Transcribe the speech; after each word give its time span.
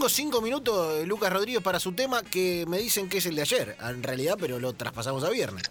tengo 0.00 0.08
cinco 0.08 0.40
minutos, 0.40 0.94
eh, 0.94 1.04
Lucas 1.04 1.30
Rodríguez, 1.30 1.62
para 1.62 1.78
su 1.78 1.92
tema 1.92 2.22
que 2.22 2.64
me 2.66 2.78
dicen 2.78 3.06
que 3.10 3.18
es 3.18 3.26
el 3.26 3.34
de 3.34 3.42
ayer, 3.42 3.76
en 3.86 4.02
realidad, 4.02 4.38
pero 4.40 4.58
lo 4.58 4.72
traspasamos 4.72 5.22
a 5.24 5.28
viernes. 5.28 5.70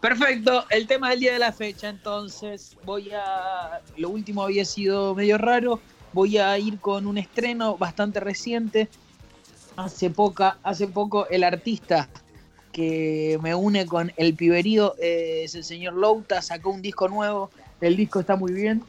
Perfecto, 0.00 0.64
el 0.70 0.86
tema 0.86 1.10
del 1.10 1.20
día 1.20 1.34
de 1.34 1.38
la 1.38 1.52
fecha, 1.52 1.90
entonces 1.90 2.78
voy 2.82 3.10
a... 3.10 3.82
Lo 3.98 4.08
último 4.08 4.42
había 4.42 4.64
sido 4.64 5.14
medio 5.14 5.36
raro, 5.36 5.82
voy 6.14 6.38
a 6.38 6.58
ir 6.58 6.78
con 6.78 7.06
un 7.06 7.18
estreno 7.18 7.76
bastante 7.76 8.20
reciente. 8.20 8.88
Hace, 9.76 10.08
poca, 10.08 10.56
hace 10.62 10.88
poco 10.88 11.28
el 11.28 11.44
artista 11.44 12.08
que 12.72 13.38
me 13.42 13.54
une 13.54 13.84
con 13.84 14.14
el 14.16 14.34
piberío 14.34 14.94
eh, 14.98 15.42
es 15.44 15.54
el 15.56 15.64
señor 15.64 15.92
Louta, 15.92 16.40
sacó 16.40 16.70
un 16.70 16.80
disco 16.80 17.06
nuevo, 17.06 17.50
el 17.82 17.96
disco 17.96 18.20
está 18.20 18.34
muy 18.34 18.54
bien, 18.54 18.82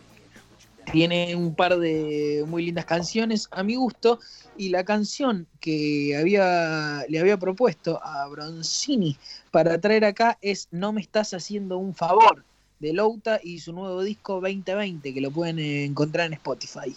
tiene 0.92 1.36
un 1.36 1.56
par 1.56 1.78
de 1.78 2.44
muy 2.48 2.66
lindas 2.66 2.86
canciones 2.86 3.48
a 3.52 3.64
mi 3.64 3.76
gusto 3.76 4.20
y 4.58 4.70
la 4.70 4.84
canción 4.84 5.48
que 5.60 6.16
había, 6.18 7.04
le 7.10 7.20
había 7.20 7.38
propuesto 7.38 8.00
a 8.04 8.28
Bronzini 8.28 9.18
para 9.52 9.80
traer 9.80 10.06
acá 10.06 10.38
es 10.42 10.68
No 10.72 10.94
me 10.94 11.02
estás 11.02 11.34
haciendo 11.34 11.78
un 11.78 11.94
favor 11.94 12.44
de 12.80 12.94
Louta 12.94 13.40
y 13.44 13.60
su 13.60 13.74
nuevo 13.74 14.02
disco 14.04 14.34
2020 14.36 15.14
que 15.14 15.22
lo 15.22 15.32
pueden 15.32 15.60
encontrar 15.60 16.28
en 16.28 16.34
Spotify. 16.34 16.96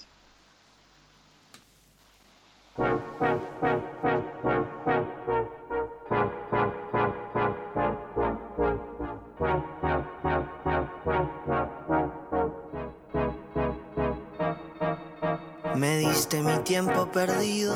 Me 15.81 15.97
diste 15.97 16.43
mi 16.43 16.59
tiempo 16.59 17.11
perdido, 17.11 17.75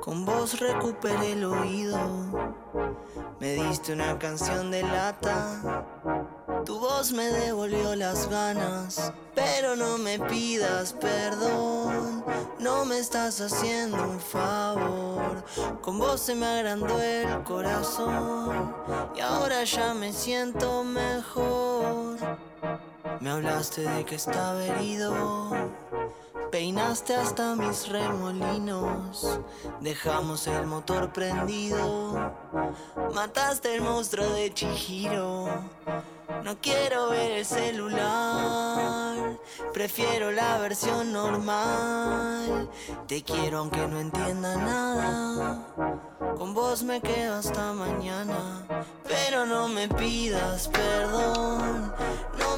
con 0.00 0.24
vos 0.24 0.58
recuperé 0.58 1.32
el 1.32 1.44
oído. 1.44 1.98
Me 3.38 3.52
diste 3.52 3.92
una 3.92 4.18
canción 4.18 4.70
de 4.70 4.82
lata, 4.82 5.84
tu 6.64 6.78
voz 6.78 7.12
me 7.12 7.26
devolvió 7.26 7.94
las 7.94 8.26
ganas. 8.30 9.12
Pero 9.34 9.76
no 9.76 9.98
me 9.98 10.18
pidas 10.18 10.94
perdón, 10.94 12.24
no 12.58 12.86
me 12.86 13.00
estás 13.00 13.42
haciendo 13.42 14.02
un 14.02 14.18
favor. 14.18 15.44
Con 15.82 15.98
vos 15.98 16.22
se 16.22 16.34
me 16.34 16.46
agrandó 16.46 16.98
el 17.02 17.42
corazón 17.42 18.74
y 19.14 19.20
ahora 19.20 19.62
ya 19.64 19.92
me 19.92 20.10
siento 20.10 20.84
mejor. 20.84 22.16
Me 23.20 23.28
hablaste 23.28 23.82
de 23.82 24.06
que 24.06 24.14
estaba 24.14 24.64
herido 24.64 25.52
Peinaste 26.52 27.14
hasta 27.14 27.56
mis 27.56 27.88
remolinos, 27.88 29.40
dejamos 29.80 30.46
el 30.46 30.66
motor 30.66 31.10
prendido, 31.10 32.30
mataste 33.14 33.74
el 33.74 33.80
monstruo 33.80 34.28
de 34.28 34.52
Chihiro. 34.52 35.46
No 36.44 36.58
quiero 36.60 37.08
ver 37.08 37.30
el 37.30 37.46
celular, 37.46 39.40
prefiero 39.72 40.30
la 40.30 40.58
versión 40.58 41.10
normal. 41.10 42.68
Te 43.08 43.22
quiero 43.22 43.60
aunque 43.60 43.86
no 43.86 43.98
entienda 43.98 44.54
nada. 44.54 45.66
Con 46.36 46.52
vos 46.52 46.82
me 46.82 47.00
quedo 47.00 47.36
hasta 47.36 47.72
mañana, 47.72 48.66
pero 49.08 49.46
no 49.46 49.68
me 49.68 49.88
pidas 49.88 50.68
perdón. 50.68 51.94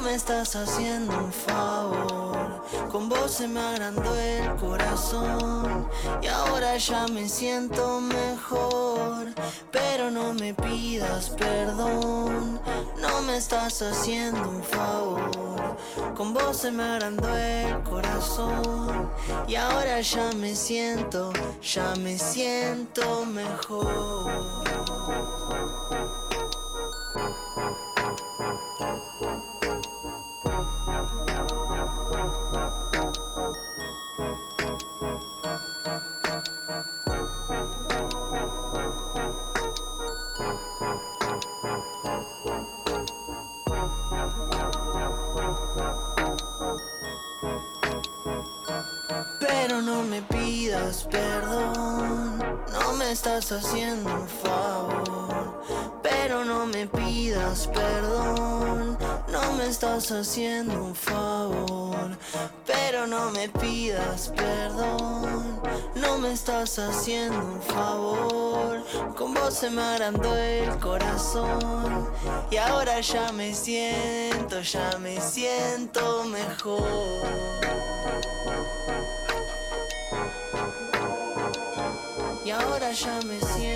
Me 0.05 0.13
estás 0.13 0.55
haciendo 0.55 1.17
un 1.17 1.33
favor. 1.33 2.63
Con 2.91 3.09
vos 3.09 3.31
se 3.31 3.47
me 3.47 3.59
agrandó 3.59 4.15
el 4.15 4.55
corazón 4.57 5.89
y 6.21 6.27
ahora 6.27 6.77
ya 6.77 7.07
me 7.07 7.27
siento 7.27 7.99
mejor. 7.99 9.33
Pero 9.71 10.11
no 10.11 10.31
me 10.35 10.53
pidas 10.53 11.31
perdón. 11.31 12.61
No 13.01 13.21
me 13.23 13.37
estás 13.37 13.81
haciendo 13.81 14.47
un 14.47 14.63
favor. 14.63 15.75
Con 16.15 16.35
vos 16.35 16.55
se 16.55 16.71
me 16.71 16.83
agrandó 16.83 17.35
el 17.35 17.81
corazón 17.81 19.09
y 19.47 19.55
ahora 19.55 20.01
ya 20.01 20.31
me 20.33 20.55
siento, 20.55 21.33
ya 21.63 21.95
me 21.95 22.19
siento 22.19 23.25
mejor. 23.25 24.65
Pero 49.67 49.81
no 49.81 50.03
me 50.03 50.21
pidas 50.21 51.07
perdón, 51.09 52.37
no 52.71 52.93
me 52.93 53.11
estás 53.11 53.51
haciendo 53.51 54.13
un 54.13 54.27
favor. 54.27 55.63
Pero 56.03 56.45
no 56.45 56.67
me 56.67 56.85
pidas 56.85 57.67
perdón, 57.73 58.95
no 59.27 59.53
me 59.53 59.65
estás 59.65 60.11
haciendo 60.11 60.83
un 60.83 60.93
favor. 60.93 62.15
Pero 62.67 63.07
no 63.07 63.31
me 63.31 63.49
pidas 63.49 64.31
perdón, 64.35 65.59
no 65.95 66.19
me 66.19 66.33
estás 66.33 66.77
haciendo 66.77 67.39
un 67.39 67.61
favor. 67.63 68.83
Con 69.15 69.33
vos 69.33 69.55
se 69.55 69.71
me 69.71 69.81
agrandó 69.81 70.37
el 70.37 70.77
corazón 70.77 72.07
y 72.51 72.57
ahora 72.57 72.99
ya 73.01 73.31
me 73.31 73.55
siento, 73.55 74.61
ya 74.61 74.99
me 74.99 75.19
siento 75.19 76.23
mejor. 76.25 77.55
Ahora 82.59 82.91
ya 82.91 83.19
me 83.27 83.39
siento 83.39 83.74